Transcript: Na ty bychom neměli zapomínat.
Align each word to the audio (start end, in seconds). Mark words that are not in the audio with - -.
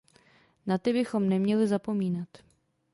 Na 0.65 0.77
ty 0.77 0.93
bychom 0.93 1.29
neměli 1.29 1.67
zapomínat. 1.67 2.27